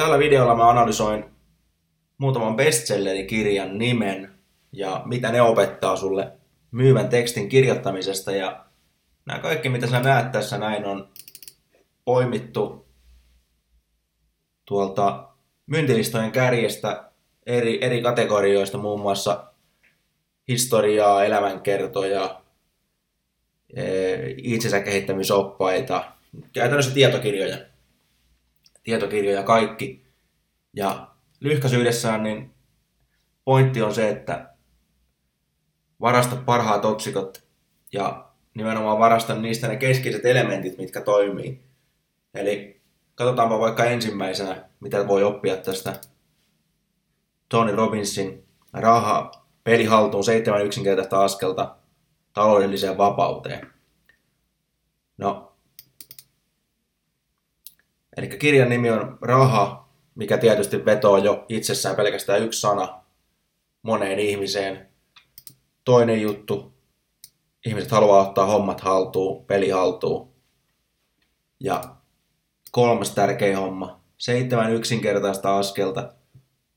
Tällä 0.00 0.18
videolla 0.18 0.54
mä 0.54 0.70
analysoin 0.70 1.24
muutaman 2.18 2.56
bestsellerikirjan 2.56 3.78
nimen 3.78 4.32
ja 4.72 5.02
mitä 5.04 5.32
ne 5.32 5.42
opettaa 5.42 5.96
sulle 5.96 6.32
myyvän 6.70 7.08
tekstin 7.08 7.48
kirjoittamisesta. 7.48 8.32
Ja 8.32 8.64
nämä 9.26 9.38
kaikki, 9.38 9.68
mitä 9.68 9.86
sä 9.86 10.00
näet 10.00 10.32
tässä 10.32 10.58
näin, 10.58 10.84
on 10.84 11.08
poimittu 12.04 12.86
tuolta 14.64 15.28
myyntilistojen 15.66 16.32
kärjestä 16.32 17.10
eri, 17.46 17.84
eri 17.84 18.02
kategorioista, 18.02 18.78
muun 18.78 19.00
muassa 19.00 19.44
historiaa, 20.48 21.24
elämänkertoja, 21.24 22.40
e, 23.76 23.84
itsensä 24.36 24.80
kehittämisoppaita, 24.80 26.04
käytännössä 26.52 26.94
tietokirjoja 26.94 27.69
tietokirjoja 28.82 29.42
kaikki. 29.42 30.06
Ja 30.76 31.10
lyhkäisyydessään 31.40 32.22
niin 32.22 32.54
pointti 33.44 33.82
on 33.82 33.94
se, 33.94 34.08
että 34.08 34.54
varasta 36.00 36.36
parhaat 36.36 36.84
otsikot 36.84 37.44
ja 37.92 38.30
nimenomaan 38.54 38.98
varasta 38.98 39.34
niistä 39.34 39.68
ne 39.68 39.76
keskeiset 39.76 40.24
elementit, 40.24 40.78
mitkä 40.78 41.00
toimii. 41.00 41.62
Eli 42.34 42.80
katsotaanpa 43.14 43.58
vaikka 43.58 43.84
ensimmäisenä, 43.84 44.68
mitä 44.80 45.08
voi 45.08 45.22
oppia 45.22 45.56
tästä 45.56 46.00
Tony 47.48 47.76
Robbinsin 47.76 48.44
raha 48.72 49.30
pelihaltuun 49.64 50.24
seitsemän 50.24 50.66
yksinkertaista 50.66 51.24
askelta 51.24 51.76
taloudelliseen 52.32 52.98
vapauteen. 52.98 53.72
No, 55.18 55.49
Eli 58.20 58.28
kirjan 58.28 58.68
nimi 58.68 58.90
on 58.90 59.18
Raha, 59.20 59.88
mikä 60.14 60.38
tietysti 60.38 60.84
vetoo 60.84 61.18
jo 61.18 61.44
itsessään 61.48 61.96
pelkästään 61.96 62.42
yksi 62.42 62.60
sana 62.60 63.02
moneen 63.82 64.18
ihmiseen. 64.18 64.88
Toinen 65.84 66.22
juttu, 66.22 66.72
ihmiset 67.66 67.90
haluaa 67.90 68.28
ottaa 68.28 68.46
hommat 68.46 68.80
haltuun, 68.80 69.44
peli 69.44 69.70
haltuun. 69.70 70.32
Ja 71.60 71.96
kolmas 72.70 73.10
tärkeä 73.10 73.58
homma, 73.58 74.00
seitsemän 74.18 74.72
yksinkertaista 74.72 75.58
askelta 75.58 76.12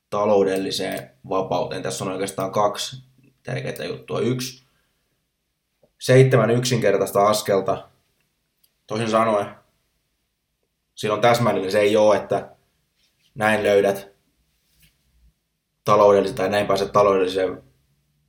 taloudelliseen 0.10 1.10
vapauteen. 1.30 1.84
Tässä 1.84 2.06
on 2.06 2.12
oikeastaan 2.12 2.52
kaksi 2.52 3.04
tärkeää 3.44 3.88
juttua. 3.88 4.20
Yksi, 4.20 4.66
seitsemän 6.00 6.52
yksinkertaista 6.52 7.28
askelta, 7.28 7.90
toisin 8.88 9.10
sanoen 9.10 9.63
silloin 11.04 11.22
täsmällinen 11.22 11.72
se 11.72 11.80
ei 11.80 11.98
ole, 11.98 12.16
että 12.16 12.50
näin 13.36 13.64
löydät 13.64 14.08
taloudellisen 15.84 16.38
tai 16.38 16.50
näin 16.50 16.68
pääset 16.68 16.92
taloudelliseen 16.92 17.64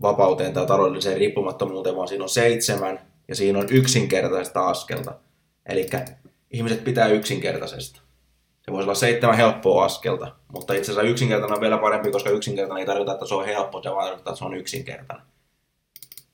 vapauteen 0.03 0.53
tai 0.53 0.67
taloudelliseen 0.67 1.17
riippumattomuuteen, 1.17 1.97
vaan 1.97 2.09
siinä 2.09 2.25
on 2.25 2.29
seitsemän 2.29 3.01
ja 3.29 3.35
siinä 3.35 3.59
on 3.59 3.67
yksinkertaista 3.71 4.69
askelta. 4.69 5.15
Eli 5.67 5.91
ihmiset 6.51 6.85
pitää 6.85 7.07
yksinkertaisesta. 7.07 8.01
Se 8.63 8.73
voisi 8.73 8.85
olla 8.85 8.95
seitsemän 8.95 9.37
helppoa 9.37 9.85
askelta, 9.85 10.33
mutta 10.53 10.75
itse 10.75 10.93
asiassa 10.93 11.11
yksinkertainen 11.11 11.57
on 11.57 11.61
vielä 11.61 11.79
parempi, 11.79 12.11
koska 12.11 12.31
yksinkertainen 12.31 12.81
ei 12.81 12.87
tarkoita, 12.87 13.13
että 13.13 13.27
se 13.27 13.35
on 13.35 13.47
helppo, 13.47 13.83
se 13.83 13.91
vaan 13.91 14.05
tarkoittaa, 14.05 14.31
että 14.33 14.39
se 14.39 14.45
on 14.45 14.57
yksinkertainen. 14.57 15.27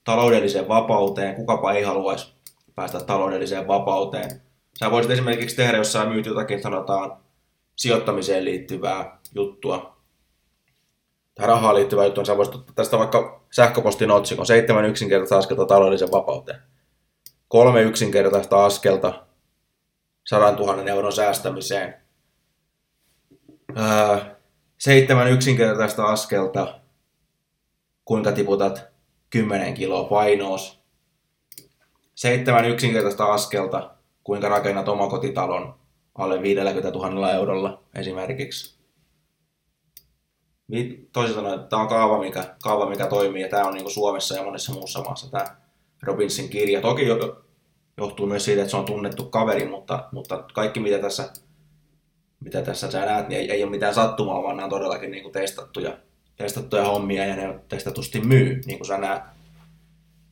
Taloudelliseen 0.05 0.69
vapauteen, 0.69 1.35
kukapa 1.35 1.73
ei 1.73 1.83
haluaisi 1.83 2.33
päästä 2.75 3.01
taloudelliseen 3.01 3.69
vapauteen. 3.69 4.50
Sä 4.79 4.91
voisit 4.91 5.13
esimerkiksi 5.13 5.57
tehdä, 5.57 5.77
jos 5.77 5.93
sä 5.93 6.05
myyt 6.05 6.27
jotakin, 6.27 6.63
sanotaan, 6.63 7.17
sijoittamiseen 7.77 8.45
liittyvää 8.45 9.19
juttua, 9.35 10.01
tai 11.35 11.47
rahaan 11.47 11.75
liittyvää 11.75 12.05
juttua, 12.05 12.21
niin 12.21 12.27
sä 12.27 12.37
voisit 12.37 12.55
ottaa 12.55 12.75
tästä 12.75 12.99
vaikka 12.99 13.45
sähköpostin 13.51 14.11
otsikon, 14.11 14.47
seitsemän 14.47 14.85
yksinkertaista 14.85 15.39
askelta 15.39 15.67
taloudellisen 15.67 16.13
vapauteen. 16.13 16.59
Kolme 17.49 17.83
yksinkertaista 17.83 18.65
askelta 18.65 19.27
sadan 20.27 20.57
tuhannen 20.57 20.89
euron 20.89 21.13
säästämiseen. 21.13 21.95
Öö, 23.79 24.19
seitsemän 24.79 25.33
yksinkertaista 25.33 26.05
askelta, 26.05 26.81
kuinka 28.05 28.33
tiputat 28.33 28.85
10 29.31 29.75
kiloa 29.75 30.09
painoos. 30.09 30.81
Seitsemän 32.15 32.65
yksinkertaista 32.65 33.25
askelta, 33.25 33.95
kuinka 34.25 34.49
rakennat 34.49 34.89
omakotitalon 34.89 35.75
alle 36.15 36.43
50 36.43 36.91
000 36.91 37.33
eurolla 37.33 37.83
esimerkiksi. 37.95 38.81
Toisin 41.13 41.35
sanoen, 41.35 41.61
tämä 41.69 41.83
on 41.83 41.89
kaava 41.89 42.19
mikä, 42.19 42.55
kaava, 42.63 42.89
mikä 42.89 43.07
toimii, 43.07 43.43
ja 43.43 43.49
tämä 43.49 43.65
on 43.65 43.75
niin 43.75 43.91
Suomessa 43.91 44.35
ja 44.35 44.43
monessa 44.43 44.73
muussa 44.73 45.03
maassa 45.03 45.31
tämä 45.31 45.57
Robinsin 46.03 46.49
kirja. 46.49 46.81
Toki 46.81 47.07
johtuu 47.97 48.27
myös 48.27 48.45
siitä, 48.45 48.61
että 48.61 48.71
se 48.71 48.77
on 48.77 48.85
tunnettu 48.85 49.25
kaveri, 49.25 49.69
mutta, 49.69 50.09
mutta 50.13 50.45
kaikki 50.55 50.81
mitä 50.81 50.99
tässä, 50.99 51.33
mitä 52.41 52.63
tässä 52.63 52.91
sä 52.91 53.07
näet, 53.07 53.29
niin 53.29 53.41
ei, 53.41 53.51
ei 53.51 53.63
ole 53.63 53.71
mitään 53.71 53.95
sattumaa, 53.95 54.43
vaan 54.43 54.57
nämä 54.57 54.65
on 54.65 54.71
todellakin 54.71 55.11
niin 55.11 55.23
kuin 55.23 55.33
testattuja, 55.33 55.99
testattuja 56.37 56.85
hommia, 56.85 57.27
ja 57.27 57.37
ne 57.37 57.61
testatusti 57.69 58.21
myy, 58.21 58.61
niin 58.67 58.79
kuin 58.79 58.87
sä 58.87 58.99
näet. 58.99 59.23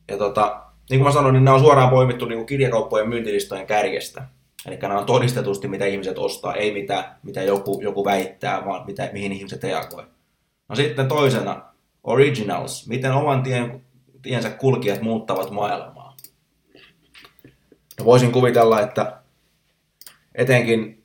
Ja 0.07 0.17
tota, 0.17 0.68
niin 0.89 0.99
kuin 0.99 1.07
mä 1.07 1.11
sanoin, 1.11 1.33
niin 1.33 1.43
nämä 1.43 1.55
on 1.55 1.61
suoraan 1.61 1.89
poimittu 1.89 2.25
niin 2.25 2.37
kuin 2.37 2.45
kirjakauppojen 2.45 3.09
myyntilistojen 3.09 3.67
kärjestä. 3.67 4.23
Eli 4.67 4.77
nämä 4.77 4.99
on 4.99 5.05
todistetusti, 5.05 5.67
mitä 5.67 5.85
ihmiset 5.85 6.17
ostaa, 6.17 6.55
ei 6.55 6.73
mitä, 6.73 7.15
mitä 7.23 7.41
joku, 7.43 7.79
joku 7.81 8.05
väittää, 8.05 8.65
vaan 8.65 8.85
mitä, 8.85 9.09
mihin 9.13 9.31
ihmiset 9.31 9.63
reagoi. 9.63 10.03
No 10.69 10.75
sitten 10.75 11.07
toisena, 11.07 11.61
originals, 12.03 12.87
miten 12.87 13.11
oman 13.11 13.43
tien, 13.43 13.81
tiensä 14.21 14.49
kulkijat 14.49 15.01
muuttavat 15.01 15.51
maailmaa. 15.51 16.15
No 17.99 18.05
voisin 18.05 18.31
kuvitella, 18.31 18.81
että 18.81 19.19
etenkin 20.35 21.03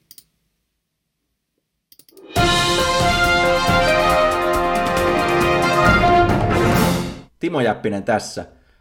Timo 7.39 7.61
Jäppinen 7.61 8.05
tässä. 8.05 8.47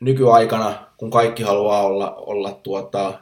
Nykyaikana 0.00 0.90
kun 0.96 1.10
kaikki 1.10 1.42
haluaa 1.42 1.82
olla, 1.82 2.14
olla 2.14 2.52
tuota, 2.52 3.18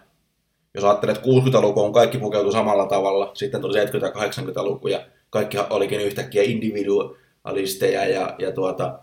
jos 0.74 0.84
ajattelet, 0.84 1.16
että 1.16 1.24
60 1.24 1.58
on 1.58 1.92
kaikki 1.92 2.18
pukeutu 2.18 2.52
samalla 2.52 2.86
tavalla, 2.86 3.30
sitten 3.34 3.60
tuli 3.60 3.84
70- 3.84 4.04
ja 4.04 4.10
80-luku 4.10 4.88
ja 4.88 5.00
kaikki 5.30 5.58
olikin 5.70 6.00
yhtäkkiä 6.00 6.42
individualisteja 6.42 8.08
ja, 8.08 8.34
ja 8.38 8.52
tuota, 8.52 8.98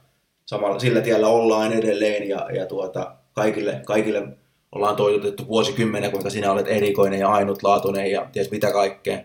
samalla, 0.45 0.79
sillä 0.79 1.01
tiellä 1.01 1.27
ollaan 1.27 1.73
edelleen 1.73 2.29
ja, 2.29 2.47
ja 2.53 2.65
tuota, 2.65 3.15
kaikille, 3.33 3.81
kaikille 3.85 4.27
ollaan 4.71 4.95
toivotettu 4.95 5.47
vuosikymmenen, 5.47 6.11
kuinka 6.11 6.29
sinä 6.29 6.51
olet 6.51 6.67
erikoinen 6.67 7.19
ja 7.19 7.29
ainutlaatuinen 7.29 8.11
ja 8.11 8.29
ties 8.31 8.51
mitä 8.51 8.71
kaikkea. 8.71 9.19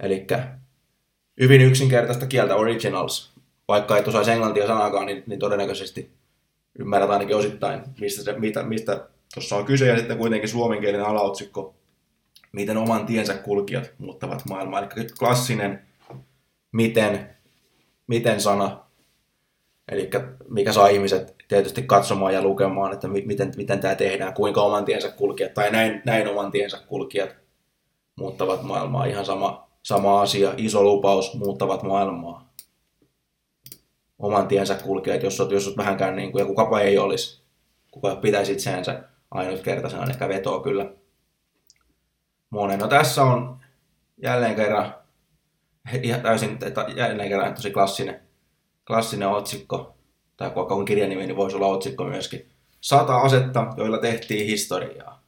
Eli 0.00 0.26
hyvin 1.40 1.60
yksinkertaista 1.60 2.26
kieltä 2.26 2.56
originals. 2.56 3.32
Vaikka 3.68 3.98
et 3.98 4.08
osaisi 4.08 4.30
englantia 4.30 4.66
sanakaan, 4.66 5.06
niin, 5.06 5.22
niin 5.26 5.40
todennäköisesti 5.40 6.10
ymmärrät 6.78 7.10
ainakin 7.10 7.36
osittain, 7.36 7.80
mistä, 8.00 8.22
se, 8.22 8.32
mitä, 8.32 8.62
mistä 8.62 9.08
tuossa 9.34 9.56
on 9.56 9.64
kyse, 9.64 9.86
ja 9.86 9.96
sitten 9.98 10.18
kuitenkin 10.18 10.48
suomenkielinen 10.48 11.06
alaotsikko, 11.06 11.74
miten 12.52 12.76
oman 12.76 13.06
tiensä 13.06 13.34
kulkijat 13.34 13.92
muuttavat 13.98 14.44
maailmaa. 14.48 14.80
Eli 14.80 15.06
klassinen, 15.18 15.82
miten 16.72 17.34
miten 18.06 18.40
sana, 18.40 18.84
eli 19.88 20.10
mikä 20.48 20.72
saa 20.72 20.88
ihmiset 20.88 21.34
tietysti 21.48 21.82
katsomaan 21.82 22.34
ja 22.34 22.42
lukemaan, 22.42 22.92
että 22.92 23.08
miten, 23.08 23.52
miten 23.56 23.80
tämä 23.80 23.94
tehdään, 23.94 24.34
kuinka 24.34 24.62
oman 24.62 24.84
tiensä 24.84 25.10
kulkijat, 25.10 25.54
tai 25.54 25.70
näin, 25.70 26.02
näin 26.04 26.28
oman 26.28 26.50
tiensä 26.50 26.78
kulkijat 26.86 27.30
muuttavat 28.16 28.62
maailmaa. 28.62 29.04
Ihan 29.04 29.24
sama, 29.24 29.68
sama 29.82 30.20
asia, 30.22 30.54
iso 30.56 30.82
lupaus, 30.82 31.34
muuttavat 31.34 31.82
maailmaa. 31.82 32.43
Oman 34.18 34.48
tiensä 34.48 34.74
kulkijat, 34.74 35.22
jos 35.22 35.40
olet, 35.40 35.52
jos 35.52 35.66
olet 35.66 35.76
vähänkään 35.76 36.16
niin 36.16 36.32
kuin, 36.32 36.40
ja 36.40 36.46
kukapa 36.46 36.80
ei 36.80 36.98
olisi, 36.98 37.42
kuka 37.90 38.16
pitäisi 38.16 38.52
itseänsä 38.52 39.02
ainutkertaisena, 39.30 40.06
ehkä 40.10 40.28
vetoa 40.28 40.62
kyllä 40.62 40.92
monen. 42.50 42.78
No 42.78 42.88
tässä 42.88 43.22
on 43.22 43.60
jälleen 44.22 44.54
kerran, 44.54 44.94
ihan 46.02 46.20
täysin, 46.20 46.58
jälleen 46.96 47.28
kerran 47.28 47.54
tosi 47.54 47.70
klassinen, 47.70 48.20
klassinen 48.86 49.28
otsikko, 49.28 49.96
tai 50.36 50.54
vaikka 50.54 50.74
on 50.74 50.84
kirjan 50.84 51.08
nimi, 51.08 51.26
niin 51.26 51.36
voisi 51.36 51.56
olla 51.56 51.66
otsikko 51.66 52.04
myöskin. 52.04 52.50
Sata 52.80 53.16
asetta, 53.16 53.66
joilla 53.76 53.98
tehtiin 53.98 54.46
historiaa. 54.46 55.22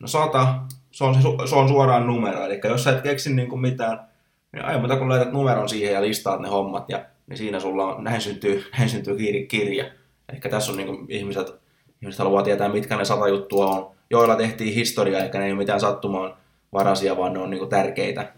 no 0.00 0.08
sata, 0.08 0.54
se 0.90 1.04
on, 1.04 1.14
se 1.48 1.54
on 1.54 1.68
suoraan 1.68 2.06
numero, 2.06 2.44
eli 2.44 2.60
jos 2.64 2.84
sä 2.84 2.92
et 2.92 3.02
keksi 3.02 3.34
niin 3.34 3.48
kuin 3.48 3.60
mitään, 3.60 4.08
niin 4.56 4.64
aina 4.64 4.78
muuta 4.78 4.96
kun 4.96 5.08
laitat 5.08 5.32
numeron 5.32 5.68
siihen 5.68 5.92
ja 5.92 6.02
listaat 6.02 6.40
ne 6.40 6.48
hommat, 6.48 6.84
ja, 6.88 7.04
niin 7.26 7.36
siinä 7.36 7.60
sulla 7.60 7.94
on, 7.94 8.04
näin 8.04 8.20
syntyy, 8.20 8.64
näin 8.78 8.88
syntyy 8.88 9.16
kirja. 9.48 9.84
Eli 10.28 10.40
tässä 10.50 10.72
on 10.72 10.78
niin 10.78 10.86
kuin 10.86 11.06
ihmiset, 11.08 11.54
ihmiset 12.02 12.18
haluaa 12.18 12.42
tietää, 12.42 12.68
mitkä 12.68 12.96
ne 12.96 13.04
sata 13.04 13.28
juttua 13.28 13.66
on, 13.66 13.90
joilla 14.10 14.36
tehtiin 14.36 14.74
historiaa, 14.74 15.22
eikä 15.22 15.38
ne 15.38 15.44
ei 15.44 15.52
ole 15.52 15.58
mitään 15.58 15.80
sattumaan 15.80 16.36
varasia, 16.72 17.16
vaan 17.16 17.32
ne 17.32 17.38
on 17.38 17.50
niin 17.50 17.58
kuin 17.58 17.70
tärkeitä, 17.70 18.32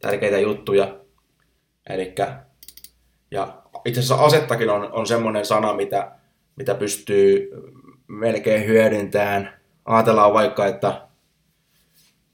tärkeitä 0.00 0.38
juttuja. 0.38 0.96
Elikkä, 1.88 2.40
ja 3.30 3.62
itse 3.84 4.00
asiassa 4.00 4.24
asettakin 4.24 4.70
on, 4.70 4.92
on 4.92 5.06
semmoinen 5.06 5.46
sana, 5.46 5.74
mitä, 5.74 6.12
mitä 6.56 6.74
pystyy 6.74 7.50
melkein 8.06 8.66
hyödyntämään. 8.66 9.60
Ajatellaan 9.84 10.32
vaikka, 10.32 10.66
että 10.66 11.00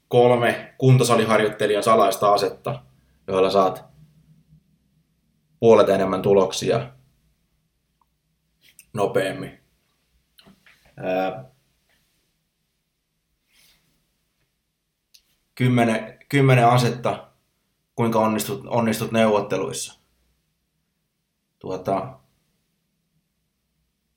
kolme 0.07 0.73
kuntosaliharjoittelijan 0.77 1.83
salaista 1.83 2.33
asetta, 2.33 2.79
joilla 3.27 3.49
saat 3.49 3.85
puolet 5.59 5.89
enemmän 5.89 6.21
tuloksia 6.21 6.93
nopeammin. 8.93 9.59
Ää, 10.97 11.51
kymmenen, 15.55 16.19
kymmenen 16.29 16.67
asetta, 16.67 17.31
kuinka 17.95 18.19
onnistut, 18.19 18.65
onnistut 18.67 19.11
neuvotteluissa. 19.11 19.99
Tuota, 21.59 22.19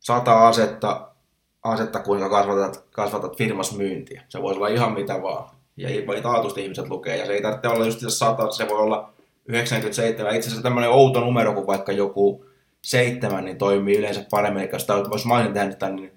sata 0.01 0.49
asetta, 0.49 1.15
asetta 1.63 2.03
kuinka 2.03 2.31
kasvatat, 2.31 2.89
kasvatat 2.91 3.37
firmas 3.39 3.77
myyntiä. 3.77 4.25
Se 4.29 4.43
voisi 4.43 4.59
olla 4.59 4.69
ihan 4.69 4.93
mitä 4.93 5.23
vaan. 5.23 5.56
Ja 5.77 6.07
voi 6.07 6.21
taatusti 6.21 6.63
ihmiset 6.63 6.89
lukee. 6.89 7.17
Ja 7.17 7.27
se 7.27 7.33
ei 7.33 7.43
tarvitse 7.43 7.69
olla 7.69 7.85
just 7.85 8.01
sata, 8.09 8.51
se 8.51 8.69
voi 8.69 8.79
olla 8.79 9.13
97. 9.49 10.37
Itse 10.37 10.49
asiassa 10.49 10.63
tämmöinen 10.63 10.91
outo 10.91 11.21
numero 11.21 11.55
kuin 11.55 11.67
vaikka 11.67 11.93
joku 11.93 12.47
seitsemän, 12.83 13.45
niin 13.45 13.59
toimii 13.59 13.99
yleensä 13.99 14.27
paremmin. 14.31 14.63
Eli 14.63 14.71
jos, 14.73 14.87
jos 15.13 15.27
mä 15.27 15.35
olisin 15.35 15.53
tehnyt 15.53 15.79
tämän, 15.79 15.97
niin 15.97 16.13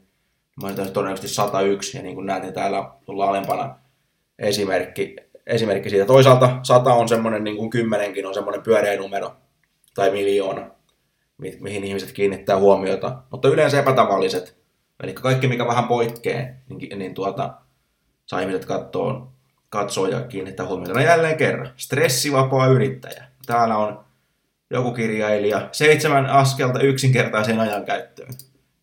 mä 0.61 0.67
olisin 0.67 0.75
tehnyt 0.75 0.93
todennäköisesti 0.93 1.35
101. 1.35 1.97
Ja 1.97 2.03
niin 2.03 2.15
kuin 2.15 2.25
näet, 2.25 2.43
niin 2.43 2.53
täällä 2.53 2.91
tullaan 3.05 3.29
alempana 3.29 3.75
esimerkki, 4.39 5.15
esimerkki 5.47 5.89
siitä. 5.89 6.05
Toisaalta 6.05 6.59
100 6.63 6.93
on 6.93 7.09
semmoinen, 7.09 7.43
niin 7.43 7.57
kuin 7.57 7.69
kymmenenkin 7.69 8.25
on 8.25 8.33
semmoinen 8.33 8.61
pyöreä 8.61 8.97
numero 8.99 9.31
tai 9.95 10.11
miljoona, 10.11 10.71
mi- 11.37 11.57
mihin 11.59 11.83
ihmiset 11.83 12.11
kiinnittää 12.11 12.57
huomiota. 12.57 13.17
Mutta 13.31 13.47
yleensä 13.47 13.79
epätavalliset, 13.79 14.57
eli 15.03 15.13
kaikki 15.13 15.47
mikä 15.47 15.67
vähän 15.67 15.87
poikkeaa, 15.87 16.47
niin, 16.69 16.99
niin 16.99 17.13
tuota, 17.13 17.53
saa 18.25 18.39
ihmiset 18.39 18.65
katsoa, 18.65 19.31
katsoa 19.69 20.09
ja 20.09 20.21
kiinnittää 20.21 20.65
huomiota. 20.65 21.01
Jälleen 21.01 21.37
kerran, 21.37 21.71
stressivapaa 21.77 22.67
yrittäjä. 22.67 23.23
Täällä 23.45 23.77
on 23.77 24.05
joku 24.71 24.91
kirjailija, 24.91 25.69
seitsemän 25.71 26.25
askelta 26.25 26.79
yksinkertaiseen 26.79 27.59
ajankäyttöön. 27.59 28.33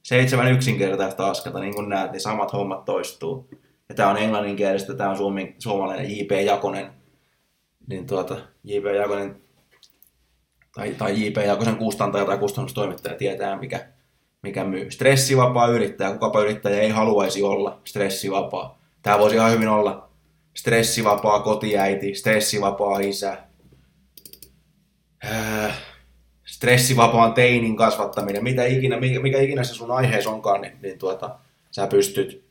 Seitsemän 0.02 0.52
yksinkertaista 0.52 1.30
askelta, 1.30 1.60
niin 1.60 1.74
kuin 1.74 1.88
näet, 1.88 2.12
niin 2.12 2.20
samat 2.20 2.52
hommat 2.52 2.84
toistuu 2.84 3.48
ja 3.88 3.94
tämä 3.94 4.10
on 4.10 4.16
englanninkielistä, 4.16 4.94
tämä 4.94 5.10
on 5.10 5.16
suomi, 5.16 5.54
suomalainen 5.58 6.18
J.P. 6.18 6.30
Jakonen, 6.30 6.90
niin 7.88 8.06
tuota, 8.06 8.36
J.P. 8.64 8.84
Jakonen 8.84 9.40
tai, 10.74 10.94
tai 10.98 11.24
J.P. 11.24 11.36
Jakosen 11.46 11.76
kustantaja 11.76 12.24
tai 12.24 12.38
kustannustoimittaja 12.38 13.16
tietää, 13.16 13.58
mikä, 13.58 13.86
mikä 14.42 14.64
myy. 14.64 14.90
Stressivapaa 14.90 15.66
yrittäjä, 15.66 16.12
kukapa 16.12 16.40
yrittäjä 16.40 16.80
ei 16.80 16.90
haluaisi 16.90 17.42
olla 17.42 17.80
stressivapaa. 17.84 18.78
Tämä 19.02 19.18
voisi 19.18 19.36
ihan 19.36 19.52
hyvin 19.52 19.68
olla 19.68 20.08
stressivapaa 20.56 21.40
kotiäiti, 21.40 22.14
stressivapaa 22.14 22.98
isä, 22.98 23.36
stressivapaan 26.44 27.34
teinin 27.34 27.76
kasvattaminen, 27.76 28.42
mitä 28.42 28.64
ikinä, 28.64 29.00
mikä, 29.00 29.20
mikä 29.20 29.40
ikinä 29.40 29.64
se 29.64 29.74
sun 29.74 29.90
aiheessa 29.90 30.30
onkaan, 30.30 30.60
niin, 30.60 30.78
niin 30.82 30.98
tuota, 30.98 31.38
sä 31.70 31.86
pystyt 31.86 32.46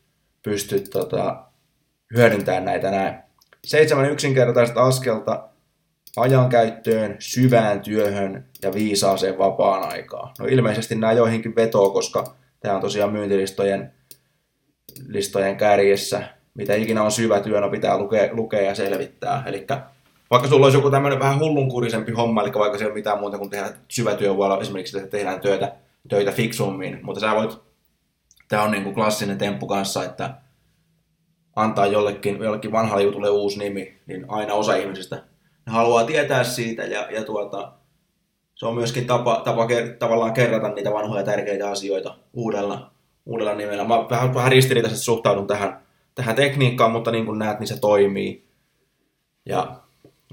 pystyt 0.46 0.90
tota, 0.90 1.44
hyödyntämään 2.14 2.64
näitä 2.64 2.90
näin. 2.90 3.14
Seitsemän 3.64 4.10
yksinkertaista 4.10 4.82
askelta 4.82 5.48
ajankäyttöön, 6.16 7.16
syvään 7.18 7.80
työhön 7.80 8.46
ja 8.62 8.74
viisaaseen 8.74 9.38
vapaan 9.38 9.92
aikaan. 9.92 10.34
No 10.38 10.46
ilmeisesti 10.46 10.94
nämä 10.94 11.12
joihinkin 11.12 11.56
vetoo, 11.56 11.90
koska 11.90 12.34
tämä 12.60 12.74
on 12.74 12.80
tosiaan 12.80 13.12
myyntilistojen 13.12 13.92
listojen 15.08 15.56
kärjessä. 15.56 16.35
Mitä 16.56 16.74
ikinä 16.74 17.02
on 17.02 17.12
syvä 17.12 17.40
työ, 17.40 17.60
no 17.60 17.70
pitää 17.70 17.98
lukea, 17.98 18.28
lukea 18.32 18.62
ja 18.62 18.74
selvittää. 18.74 19.42
Eli 19.46 19.66
vaikka 20.30 20.48
sulla 20.48 20.66
olisi 20.66 20.78
joku 20.78 20.90
tämmöinen 20.90 21.18
vähän 21.18 21.38
hullunkurisempi 21.38 22.12
homma, 22.12 22.42
eli 22.42 22.52
vaikka 22.54 22.78
se 22.78 22.84
ei 22.84 22.88
ole 22.88 22.94
mitään 22.94 23.18
muuta 23.18 23.38
kuin 23.38 23.50
tehdä 23.50 23.68
syvätyö 23.88 24.36
voi 24.36 24.46
olla 24.46 24.60
esimerkiksi, 24.60 24.98
että 24.98 25.10
tehdään 25.10 25.40
töitä, 25.40 25.72
töitä 26.08 26.32
fiksummin, 26.32 26.98
mutta 27.02 27.20
sä 27.20 27.34
voit 27.34 27.58
tämä 28.48 28.62
on 28.62 28.70
niin 28.70 28.82
kuin 28.82 28.94
klassinen 28.94 29.38
temppu 29.38 29.66
kanssa, 29.66 30.04
että 30.04 30.34
antaa 31.56 31.86
jollekin, 31.86 32.38
jollekin 32.40 32.72
vanhalle 32.72 33.02
jutulle 33.02 33.30
uusi 33.30 33.58
nimi, 33.58 33.98
niin 34.06 34.24
aina 34.28 34.54
osa 34.54 34.76
ihmisistä 34.76 35.16
ne 35.66 35.72
haluaa 35.72 36.04
tietää 36.04 36.44
siitä 36.44 36.82
ja, 36.84 37.08
ja 37.10 37.24
tuota, 37.24 37.72
se 38.54 38.66
on 38.66 38.74
myöskin 38.74 39.06
tapa, 39.06 39.42
tapa 39.44 39.66
tavallaan 39.98 40.32
kerrata 40.32 40.68
niitä 40.68 40.92
vanhoja 40.92 41.24
tärkeitä 41.24 41.70
asioita 41.70 42.14
uudella, 42.32 42.90
uudella 43.26 43.54
nimellä. 43.54 43.84
Mä 43.84 43.94
vähän, 44.10 44.34
vähän 44.34 44.52
ristiriitaisesti 44.52 45.04
suhtaudun 45.04 45.46
tähän, 45.46 45.85
tähän 46.16 46.36
tekniikkaan, 46.36 46.92
mutta 46.92 47.10
niin 47.10 47.26
kuin 47.26 47.38
näet, 47.38 47.60
niin 47.60 47.68
se 47.68 47.80
toimii. 47.80 48.46
Ja 49.46 49.80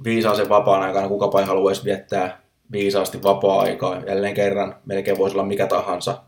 viisaisen 0.04 0.50
vapaan 0.50 0.84
aikana 0.84 1.08
kukapa 1.08 1.40
ei 1.40 1.46
haluaisi 1.46 1.84
viettää 1.84 2.42
viisaasti 2.72 3.24
vapaa-aikaa. 3.24 4.02
Jälleen 4.08 4.34
kerran 4.34 4.76
melkein 4.86 5.18
voisi 5.18 5.36
olla 5.36 5.46
mikä 5.46 5.68
tahansa 5.68 6.24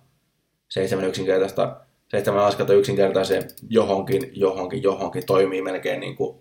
seitsemän 0.67 1.05
yksinkertaista, 1.05 1.81
seitsemän 2.07 2.45
askelta 2.45 2.73
yksinkertaiseen 2.73 3.43
johonkin, 3.69 4.31
johonkin, 4.33 4.83
johonkin 4.83 5.25
toimii 5.25 5.61
melkein 5.61 5.99
niin 5.99 6.15
kuin 6.15 6.39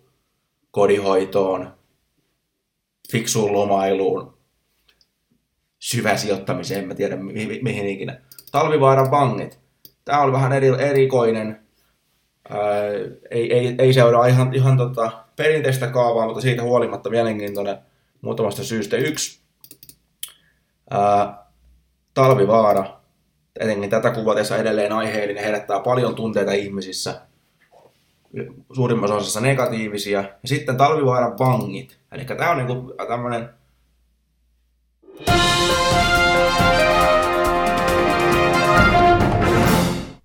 kodihoitoon, 0.70 1.74
fiksuun 3.12 3.52
lomailuun, 3.52 4.38
syväsijoittamiseen, 5.78 6.80
en 6.80 6.88
mä 6.88 6.94
tiedä 6.94 7.16
mihin, 7.16 7.64
mihin 7.64 7.86
ikinä. 7.86 8.20
Talvivaaran 8.52 9.10
vangit. 9.10 9.58
Tämä 10.04 10.22
oli 10.22 10.32
vähän 10.32 10.52
eri, 10.52 10.68
erikoinen. 10.68 11.63
Ää, 12.48 12.58
ei, 13.30 13.52
ei, 13.54 13.74
ei 13.78 13.92
seuraa 13.92 14.26
ihan, 14.26 14.54
ihan 14.54 14.76
tota 14.76 15.10
perinteistä 15.36 15.86
kaavaa, 15.86 16.26
mutta 16.26 16.40
siitä 16.40 16.62
huolimatta 16.62 17.10
mielenkiintoinen 17.10 17.78
muutamasta 18.20 18.64
syystä. 18.64 18.96
Yksi, 18.96 19.40
ää, 20.90 21.44
Talvivaara 22.14 23.00
etenkin 23.60 23.90
tätä 23.90 24.10
kuvatessa 24.10 24.56
edelleen 24.56 24.92
aiheellinen, 24.92 25.44
herättää 25.44 25.80
paljon 25.80 26.14
tunteita 26.14 26.52
ihmisissä, 26.52 27.20
suurimmassa 28.72 29.14
osassa 29.14 29.40
negatiivisia. 29.40 30.18
Ja 30.20 30.48
sitten 30.48 30.76
talvivaaran 30.76 31.38
vangit. 31.38 31.98
Eli 32.12 32.24
tämä 32.24 32.50
on 32.50 32.56
niinku 32.56 32.94
tämmöinen 33.08 33.48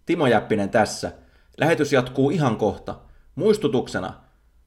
Timo 0.05 0.27
Jäppinen 0.27 0.69
tässä. 0.69 1.11
Lähetys 1.59 1.93
jatkuu 1.93 2.29
ihan 2.29 2.57
kohta. 2.57 2.95
Muistutuksena, 3.35 4.13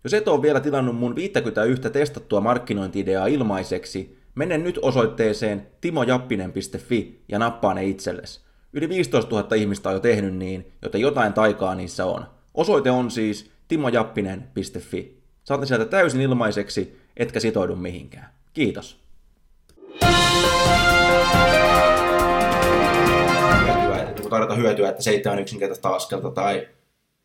jos 0.05 0.15
et 0.15 0.29
ole 0.29 0.43
vielä 0.43 0.61
tilannut 0.61 0.97
mun 0.97 1.17
51 1.17 1.91
testattua 1.91 2.41
markkinointideaa 2.41 3.27
ilmaiseksi, 3.27 4.19
mene 4.35 4.59
nyt 4.59 4.79
osoitteeseen 4.83 5.67
timojappinen.fi 5.81 7.25
ja 7.29 7.39
nappaa 7.39 7.75
ne 7.75 7.85
itsellesi. 7.85 8.41
Yli 8.73 8.89
15 8.89 9.37
000 9.37 9.55
ihmistä 9.55 9.89
on 9.89 9.95
jo 9.95 10.01
tehnyt 10.01 10.35
niin, 10.35 10.73
joten 10.83 11.01
jotain 11.01 11.33
taikaa 11.33 11.75
niissä 11.75 12.07
on. 12.07 12.27
Osoite 12.55 12.91
on 12.91 13.11
siis 13.11 13.51
timojappinen.fi. 13.69 15.23
Saatte 15.45 15.67
sieltä 15.67 15.85
täysin 15.85 16.21
ilmaiseksi, 16.21 17.01
etkä 17.17 17.41
sitoudu 17.41 17.77
mihinkään. 17.77 18.29
Kiitos. 18.53 19.03
Tarjota 24.31 24.55
hyötyä, 24.55 24.89
että 24.89 25.03
se 25.03 25.11
ei 25.11 25.23
yksinkertaista 25.41 25.89
askelta 25.89 26.31
tai 26.31 26.69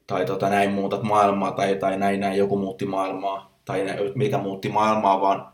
tai 0.07 0.25
tota, 0.25 0.49
näin 0.49 0.71
muutat 0.71 1.03
maailmaa 1.03 1.51
tai, 1.51 1.75
tai 1.75 1.97
näin, 1.97 2.19
näin 2.19 2.37
joku 2.37 2.57
muutti 2.57 2.85
maailmaa 2.85 3.59
tai 3.65 3.83
näin, 3.83 3.99
mikä 4.15 4.37
muutti 4.37 4.69
maailmaa, 4.69 5.21
vaan, 5.21 5.47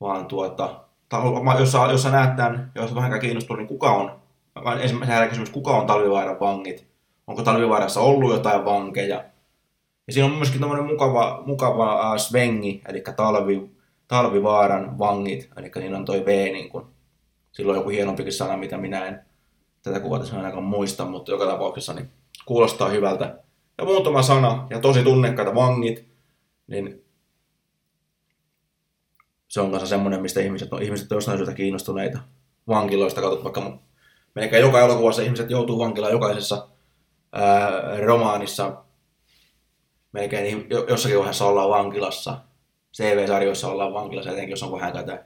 vaan 0.00 0.26
tuota, 0.26 0.84
jos, 1.58 1.72
sä, 1.72 1.78
jos 1.78 2.02
sä 2.02 2.10
näet 2.10 2.36
tämän, 2.36 2.72
jos 2.74 2.94
vähän 2.94 3.20
kiinnostunut, 3.20 3.58
niin 3.58 3.68
kuka 3.68 3.90
on, 3.92 4.20
ensimmäisenä 4.80 5.26
kysymys, 5.26 5.50
kuka 5.50 5.76
on 5.76 5.86
Talvivaaran 5.86 6.40
vangit? 6.40 6.86
Onko 7.26 7.42
Talvivaarassa 7.42 8.00
ollut 8.00 8.32
jotain 8.32 8.64
vankeja? 8.64 9.24
Ja 10.06 10.12
siinä 10.12 10.26
on 10.26 10.34
myöskin 10.34 10.60
tämmöinen 10.60 10.86
mukava, 10.86 11.42
mukava 11.46 12.12
uh, 12.12 12.18
svengi, 12.18 12.82
eli 12.88 13.02
talvi, 13.16 13.70
talvivaaran 14.08 14.98
vangit, 14.98 15.50
eli 15.56 15.70
siinä 15.74 15.96
on 15.96 16.04
toi 16.04 16.24
V, 16.24 16.52
niin 16.52 16.68
kun, 16.68 16.90
silloin 17.52 17.76
joku 17.76 17.88
hienompikin 17.88 18.32
sana, 18.32 18.56
mitä 18.56 18.78
minä 18.78 19.06
en 19.06 19.20
tätä 19.82 20.00
kuvata 20.00 20.36
ainakaan 20.36 20.64
muista, 20.64 21.04
mutta 21.04 21.32
joka 21.32 21.46
tapauksessa 21.46 21.92
niin 21.92 22.10
kuulostaa 22.46 22.88
hyvältä. 22.88 23.45
Ja 23.78 23.84
muutama 23.84 24.22
sana, 24.22 24.66
ja 24.70 24.80
tosi 24.80 25.02
tunnekkaita 25.02 25.54
vangit, 25.54 26.08
niin 26.66 27.04
se 29.48 29.60
on 29.60 29.70
kanssa 29.70 29.86
semmoinen, 29.86 30.22
mistä 30.22 30.40
ihmiset 30.40 30.72
on, 30.72 30.82
ihmiset 30.82 31.12
on 31.12 31.16
jostain 31.16 31.38
syystä 31.38 31.54
kiinnostuneita 31.54 32.18
vankiloista. 32.68 33.20
Katsot 33.20 33.44
vaikka 33.44 33.78
melkein 34.34 34.62
joka 34.62 34.80
elokuvassa 34.80 35.22
ihmiset 35.22 35.50
joutuu 35.50 35.78
vankilaan 35.78 36.12
jokaisessa 36.12 36.68
ää, 37.32 38.00
romaanissa. 38.00 38.82
Melkein 40.12 40.66
jossakin 40.88 41.18
vaiheessa 41.18 41.46
ollaan 41.46 41.70
vankilassa. 41.70 42.38
CV-sarjoissa 42.96 43.68
ollaan 43.68 43.92
vankilassa, 43.92 44.30
etenkin 44.30 44.50
jos 44.50 44.62
on 44.62 44.72
vähän 44.72 44.92
tätä 44.92 45.24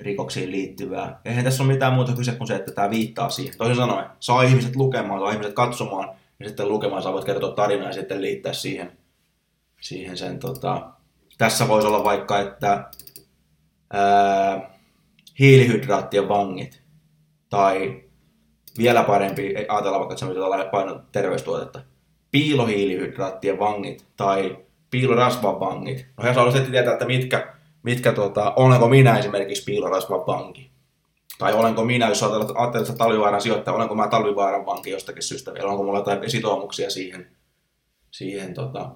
rikoksiin 0.00 0.50
liittyvää. 0.50 1.20
Eihän 1.24 1.44
tässä 1.44 1.62
ole 1.62 1.72
mitään 1.72 1.92
muuta 1.92 2.12
kyse 2.12 2.32
kuin 2.32 2.48
se, 2.48 2.54
että 2.54 2.72
tämä 2.72 2.90
viittaa 2.90 3.30
siihen. 3.30 3.58
Toisin 3.58 3.76
sanoen, 3.76 4.06
saa 4.20 4.42
ihmiset 4.42 4.76
lukemaan, 4.76 5.20
saa 5.20 5.30
ihmiset 5.32 5.54
katsomaan 5.54 6.10
ja 6.40 6.48
sitten 6.48 6.68
lukemaan 6.68 7.02
saa 7.02 7.12
voit 7.12 7.24
kertoa 7.24 7.54
tarinaa 7.54 7.86
ja 7.86 7.92
sitten 7.92 8.22
liittää 8.22 8.52
siihen, 8.52 8.98
siihen 9.80 10.16
sen 10.16 10.38
tota, 10.38 10.90
tässä 11.38 11.68
voisi 11.68 11.86
olla 11.86 12.04
vaikka, 12.04 12.40
että 12.40 12.90
ää, 13.92 14.70
hiilihydraattien 15.38 16.28
vangit 16.28 16.82
tai 17.50 18.02
vielä 18.78 19.02
parempi, 19.02 19.54
ajatellaan 19.56 20.00
vaikka, 20.00 20.14
että 20.14 20.64
se 20.64 20.70
painon 20.70 21.02
terveystuotetta, 21.12 21.80
piilohiilihydraattien 22.30 23.58
vangit 23.58 24.04
tai 24.16 24.56
piilorasvan 24.90 25.60
vangit. 25.60 26.06
No 26.16 26.26
jos 26.26 26.36
haluaisit 26.36 26.70
tietää, 26.70 26.92
että 26.92 27.04
mitkä, 27.04 27.54
mitkä 27.82 28.12
tota, 28.12 28.52
olenko 28.56 28.88
minä 28.88 29.18
esimerkiksi 29.18 29.64
piilorasvan 29.64 30.26
vanki. 30.26 30.73
Tai 31.38 31.54
olenko 31.54 31.84
minä, 31.84 32.08
jos 32.08 32.22
ajatellaan, 32.22 32.80
että 32.80 32.92
talvivaaran 32.92 33.40
sijoittaja, 33.40 33.74
olenko 33.74 33.94
mä 33.94 34.08
talvivaaran 34.08 34.66
vanki 34.66 34.90
jostakin 34.90 35.22
syystä 35.22 35.54
vielä, 35.54 35.70
onko 35.70 35.82
mulla 35.82 35.98
jotain 35.98 36.30
sitoumuksia 36.30 36.90
siihen, 36.90 37.36
siihen 38.10 38.54
tota, 38.54 38.90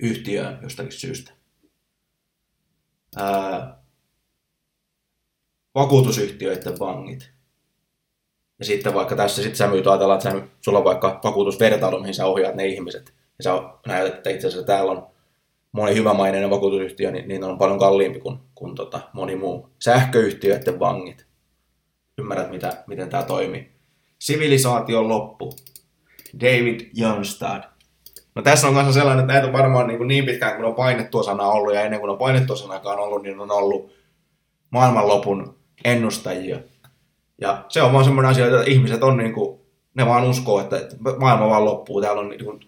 yhtiöön 0.00 0.58
jostakin 0.62 0.92
syystä 0.92 1.32
ää, 3.16 3.78
vakuutusyhtiöiden 5.74 6.78
vangit. 6.78 7.30
Ja 8.58 8.64
sitten 8.64 8.94
vaikka 8.94 9.16
tässä 9.16 9.42
sitten 9.42 9.56
sä 9.56 9.68
myyt 9.68 9.86
ajatellaan, 9.86 10.18
että 10.18 10.30
sä, 10.30 10.46
sulla 10.60 10.78
on 10.78 10.84
vaikka 10.84 11.20
vakuutusvertailu, 11.24 12.00
mihin 12.00 12.14
sä 12.14 12.26
ohjaat 12.26 12.54
ne 12.54 12.66
ihmiset. 12.66 13.14
Ja 13.38 13.44
sä 13.44 13.62
näytät, 13.86 14.16
että 14.16 14.30
itse 14.30 14.46
asiassa 14.46 14.66
täällä 14.66 14.92
on 14.92 15.06
moni 15.72 15.94
hyvämaineinen 15.94 16.50
vakuutusyhtiö, 16.50 17.10
niin, 17.10 17.28
niin 17.28 17.44
on 17.44 17.58
paljon 17.58 17.78
kalliimpi 17.78 18.20
kuin, 18.20 18.38
kuin 18.54 18.74
tota, 18.74 19.00
moni 19.12 19.36
muu. 19.36 19.68
Sähköyhtiöiden 19.78 20.80
vangit. 20.80 21.27
Ymmärrät, 22.18 22.50
mitä, 22.50 22.84
miten 22.86 23.08
tämä 23.08 23.22
toimii. 23.22 23.72
Sivilisaation 24.18 25.08
loppu. 25.08 25.52
David 26.40 26.90
Jonstad. 26.94 27.62
No 28.34 28.42
tässä 28.42 28.68
on 28.68 28.74
kanssa 28.74 28.92
sellainen, 28.92 29.20
että 29.20 29.32
näitä 29.32 29.46
on 29.46 29.52
varmaan 29.52 29.86
niin, 29.86 29.98
kuin 29.98 30.08
niin 30.08 30.24
pitkään, 30.24 30.56
kun 30.56 30.64
on 30.64 30.74
painettua 30.74 31.22
sanaa 31.22 31.52
ollut, 31.52 31.74
ja 31.74 31.82
ennen 31.82 32.00
kuin 32.00 32.10
on 32.10 32.18
painettua 32.18 32.56
sanakaan 32.56 32.98
ollut, 32.98 33.22
niin 33.22 33.40
on 33.40 33.50
ollut 33.50 33.92
maailmanlopun 34.70 35.58
ennustajia. 35.84 36.58
Ja 37.40 37.64
se 37.68 37.82
on 37.82 37.92
vaan 37.92 38.04
semmoinen 38.04 38.30
asia, 38.30 38.46
että 38.46 38.70
ihmiset 38.70 39.02
on 39.02 39.16
niin 39.16 39.32
kuin, 39.32 39.60
ne 39.94 40.06
vaan 40.06 40.24
uskoo, 40.24 40.60
että 40.60 40.76
maailma 41.18 41.48
vaan 41.48 41.64
loppuu. 41.64 42.00
Täällä 42.00 42.20
on 42.20 42.28
niin 42.28 42.44
kuin, 42.44 42.60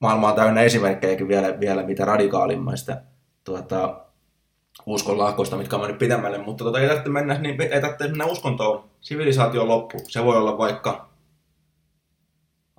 maailma 0.00 0.28
on 0.28 0.34
täynnä 0.34 0.60
esimerkkejäkin 0.60 1.28
vielä, 1.28 1.60
vielä 1.60 1.82
mitä 1.82 2.04
radikaalimmaista 2.04 2.96
tuota, 3.44 4.07
uskon 4.86 5.18
lahkoista, 5.18 5.56
mitkä 5.56 5.76
on 5.76 5.82
mennyt 5.82 5.98
pidemmälle, 5.98 6.38
mutta 6.38 6.64
tota, 6.64 6.80
ei 6.80 6.88
tarvitse 6.88 7.10
mennä, 7.10 7.38
niin, 7.38 7.62
ei 7.62 7.80
tarvitse 7.80 8.08
mennä 8.08 8.24
uskontoon. 8.24 8.84
Sivilisaation 9.00 9.68
loppu. 9.68 9.98
Se 10.08 10.24
voi 10.24 10.36
olla 10.36 10.58
vaikka 10.58 11.08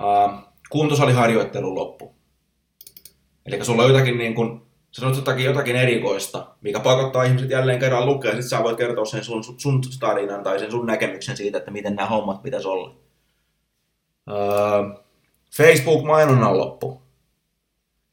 uh, 0.02 0.34
kuntosaliharjoittelun 0.70 1.76
loppu. 1.76 2.16
Eli 3.46 3.66
sulla 3.66 3.84
on 3.84 3.90
jotakin, 3.90 4.18
niin 4.18 4.36
kun, 4.36 4.66
sanot 4.92 5.16
jotakin, 5.16 5.46
jotakin 5.46 5.76
erikoista, 5.76 6.48
mikä 6.62 6.80
pakottaa 6.80 7.24
ihmiset 7.24 7.50
jälleen 7.50 7.80
kerran 7.80 8.06
lukea, 8.06 8.32
sitten 8.32 8.50
sä 8.50 8.64
voit 8.64 8.78
kertoa 8.78 9.06
sen 9.06 9.24
sun, 9.24 9.44
sun 9.44 9.82
tarinan 10.00 10.44
tai 10.44 10.60
sen 10.60 10.72
sun 10.72 10.86
näkemyksen 10.86 11.38
siitä, 11.38 11.58
että 11.58 11.72
miten 11.72 11.96
nämä 11.96 12.10
hommat 12.10 12.44
pitäisi 12.44 12.68
olla. 12.68 12.96
Öö, 14.30 15.02
Facebook-mainonnan 15.58 16.58
loppu. 16.58 17.02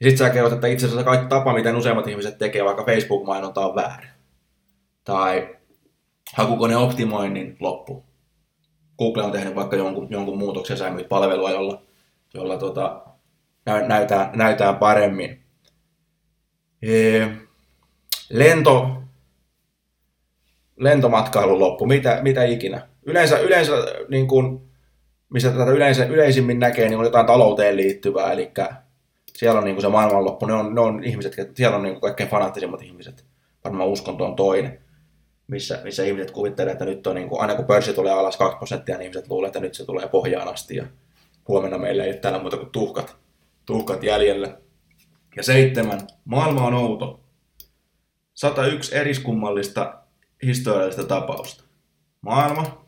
Ja 0.00 0.04
sitten 0.10 0.26
sä 0.26 0.30
kerrot, 0.32 0.52
että 0.52 0.66
itse 0.66 0.86
asiassa 0.86 1.04
kaikki 1.04 1.26
tapa, 1.26 1.54
miten 1.54 1.76
useimmat 1.76 2.08
ihmiset 2.08 2.38
tekee, 2.38 2.64
vaikka 2.64 2.84
Facebook-mainonta 2.84 3.66
on 3.66 3.74
väärin. 3.74 4.10
Tai 5.04 5.56
hakukone 6.34 6.76
optimoinnin 6.76 7.56
loppu. 7.60 8.04
Google 8.98 9.22
on 9.22 9.32
tehnyt 9.32 9.54
vaikka 9.54 9.76
jonkun, 9.76 10.06
jonkun 10.10 10.38
muutoksen, 10.38 10.76
sä 10.76 10.90
myyt 10.90 11.08
palvelua, 11.08 11.50
jolla 11.50 11.86
jolla 12.36 12.56
tota, 12.58 13.02
näytään, 13.66 14.30
näytään 14.34 14.76
paremmin. 14.76 15.40
E, 16.82 17.26
lento, 18.30 19.02
lentomatkailun 20.76 21.60
loppu, 21.60 21.86
mitä, 21.86 22.18
mitä 22.22 22.44
ikinä. 22.44 22.88
Yleensä, 23.02 23.38
yleensä 23.38 23.72
niin 24.08 24.28
kuin, 24.28 24.70
missä 25.28 25.50
tätä 25.50 25.70
yleensä, 25.70 26.04
yleisimmin 26.04 26.58
näkee, 26.58 26.88
niin 26.88 26.98
on 26.98 27.04
jotain 27.04 27.26
talouteen 27.26 27.76
liittyvää, 27.76 28.32
eli 28.32 28.52
siellä 29.36 29.58
on 29.58 29.64
niin 29.64 29.74
kuin 29.74 29.82
se 29.82 29.88
maailmanloppu, 29.88 30.46
ne 30.46 30.52
on, 30.52 30.74
ne 30.74 30.80
on 30.80 31.04
ihmiset, 31.04 31.34
siellä 31.54 31.76
on 31.76 31.82
niin 31.82 31.94
kuin 31.94 32.00
kaikkein 32.00 32.30
fanaattisimmat 32.30 32.82
ihmiset. 32.82 33.26
Varmaan 33.64 33.88
uskonto 33.88 34.24
on 34.24 34.36
toinen, 34.36 34.80
missä, 35.46 35.80
missä 35.84 36.04
ihmiset 36.04 36.30
kuvittelee, 36.30 36.72
että 36.72 36.84
nyt 36.84 37.06
on 37.06 37.14
niin 37.14 37.28
kuin, 37.28 37.40
aina 37.40 37.54
kun 37.54 37.64
pörssi 37.64 37.94
tulee 37.94 38.12
alas 38.12 38.36
2 38.36 38.56
prosenttia, 38.56 38.96
niin 38.96 39.02
ihmiset 39.02 39.30
luulee, 39.30 39.46
että 39.46 39.60
nyt 39.60 39.74
se 39.74 39.84
tulee 39.84 40.08
pohjaan 40.08 40.48
asti. 40.48 40.76
Ja 40.76 40.86
huomenna 41.48 41.78
meillä 41.78 42.04
ei 42.04 42.10
ole 42.10 42.18
täällä 42.18 42.38
muuta 42.38 42.56
kuin 42.56 42.70
tuhkat, 42.70 43.16
tuhkat 43.66 44.02
jäljellä. 44.02 44.58
Ja 45.36 45.42
seitsemän, 45.42 46.00
maailma 46.24 46.66
on 46.66 46.74
outo. 46.74 47.20
101 48.34 48.96
eriskummallista 48.96 49.94
historiallista 50.42 51.04
tapausta. 51.04 51.64
Maailma, 52.20 52.84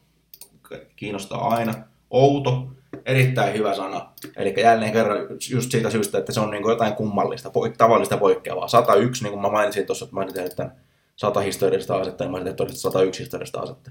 kiinnostaa 0.96 1.48
aina. 1.48 1.74
Outo, 2.10 2.68
erittäin 3.08 3.54
hyvä 3.54 3.74
sana. 3.74 4.12
Eli 4.36 4.54
jälleen 4.56 4.92
kerran 4.92 5.18
just 5.50 5.70
siitä 5.70 5.90
syystä, 5.90 6.18
että 6.18 6.32
se 6.32 6.40
on 6.40 6.50
niin 6.50 6.62
kuin 6.62 6.72
jotain 6.72 6.94
kummallista, 6.94 7.48
poik- 7.48 7.76
tavallista 7.78 8.16
poikkeavaa. 8.16 8.68
101, 8.68 9.22
niin 9.22 9.32
kuin 9.32 9.42
mä 9.42 9.50
mainitsin 9.50 9.86
tuossa, 9.86 10.04
että 10.04 10.14
mä 10.14 10.18
mainitsin, 10.18 10.44
että 10.44 10.70
100 11.16 11.40
historiallista 11.40 11.96
asetta, 11.96 12.24
ja 12.24 12.28
mä 12.28 12.32
mainitsin, 12.32 12.66
että 12.66 12.78
101 12.78 13.20
historiallista 13.20 13.60
asetta. 13.60 13.90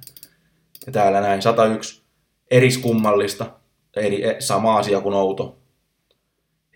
Ja 0.86 0.92
täällä 0.92 1.22
näin 1.22 1.42
101 1.42 2.04
eriskummallista, 2.52 3.46
eri, 3.96 4.26
e, 4.26 4.36
sama 4.40 4.78
asia 4.78 5.02
kuin 5.02 5.16
outo 5.16 5.58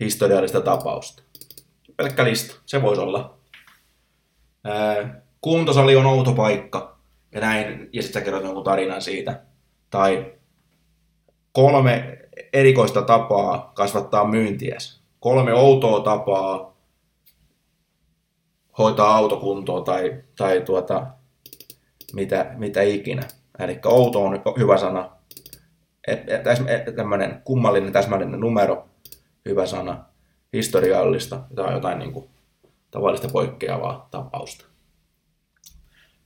historiallista 0.00 0.60
tapausta. 0.60 1.22
Pelkkä 1.96 2.24
lista, 2.24 2.54
se 2.66 2.82
voisi 2.82 3.02
olla. 3.02 3.38
Ää, 4.64 5.22
kuntosali 5.40 5.96
on 5.96 6.06
outo 6.06 6.32
paikka, 6.32 6.98
ja 7.32 7.40
näin, 7.40 7.90
ja 7.92 8.02
sitten 8.02 8.20
sä 8.20 8.24
kerrot 8.24 8.44
jonkun 8.44 8.64
tarinan 8.64 9.02
siitä. 9.02 9.42
Tai 9.90 10.32
kolme 11.52 12.21
erikoista 12.52 13.02
tapaa 13.02 13.72
kasvattaa 13.74 14.28
myyntiäs. 14.28 15.02
Kolme 15.20 15.54
outoa 15.54 16.00
tapaa 16.00 16.76
hoitaa 18.78 19.16
autokuntoa 19.16 19.80
tai, 19.80 20.22
tai 20.36 20.60
tuota, 20.60 21.06
mitä, 22.12 22.54
mitä 22.58 22.82
ikinä. 22.82 23.22
Eli 23.58 23.80
outo 23.84 24.24
on 24.24 24.42
hyvä 24.58 24.78
sana 24.78 25.10
tämmöinen 26.96 27.42
kummallinen 27.44 27.92
täsmällinen 27.92 28.40
numero, 28.40 28.88
hyvä 29.48 29.66
sana, 29.66 30.04
historiallista, 30.52 31.40
tai 31.54 31.72
jotain 31.72 31.98
niin 31.98 32.12
kuin 32.12 32.30
tavallista 32.90 33.28
poikkeavaa 33.28 34.08
tapausta. 34.10 34.64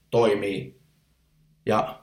Toimii. 0.09 0.79
Ja 1.65 1.99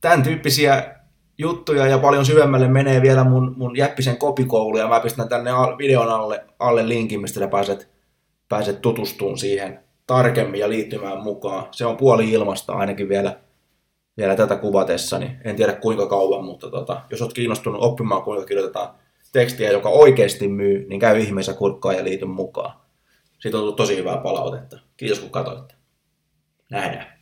tämän 0.00 0.22
tyyppisiä 0.22 0.95
juttuja 1.38 1.86
ja 1.86 1.98
paljon 1.98 2.26
syvemmälle 2.26 2.68
menee 2.68 3.02
vielä 3.02 3.24
mun, 3.24 3.54
mun 3.56 3.76
Jäppisen 3.76 4.16
kopikoulu 4.16 4.78
ja 4.78 4.88
mä 4.88 5.00
pistän 5.00 5.28
tänne 5.28 5.50
videon 5.78 6.08
alle, 6.08 6.44
alle 6.58 6.88
linkin, 6.88 7.20
mistä 7.20 7.48
pääset, 7.48 7.88
pääset 8.48 8.82
tutustumaan 8.82 9.38
siihen 9.38 9.80
tarkemmin 10.06 10.60
ja 10.60 10.68
liittymään 10.68 11.22
mukaan. 11.22 11.68
Se 11.70 11.86
on 11.86 11.96
puoli 11.96 12.30
ilmasta 12.30 12.72
ainakin 12.72 13.08
vielä 13.08 13.36
vielä 14.16 14.36
tätä 14.36 14.56
kuvatessani. 14.56 15.36
En 15.44 15.56
tiedä 15.56 15.72
kuinka 15.72 16.06
kauan, 16.06 16.44
mutta 16.44 16.70
tota, 16.70 17.00
jos 17.10 17.22
olet 17.22 17.32
kiinnostunut 17.32 17.82
oppimaan, 17.82 18.22
kuinka 18.22 18.46
kirjoitetaan 18.46 18.88
tekstiä, 19.32 19.70
joka 19.70 19.88
oikeasti 19.88 20.48
myy, 20.48 20.86
niin 20.88 21.00
käy 21.00 21.18
ihmeessä 21.18 21.54
kurkkaa 21.54 21.92
ja 21.92 22.04
liity 22.04 22.24
mukaan. 22.24 22.80
Siitä 23.38 23.56
on 23.56 23.60
tullut 23.60 23.76
tosi 23.76 23.96
hyvää 23.96 24.16
palautetta. 24.16 24.78
Kiitos 24.96 25.20
kun 25.20 25.30
katsoitte. 25.30 25.74
Nähdään. 26.70 27.15